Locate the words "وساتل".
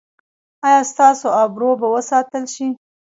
1.95-2.43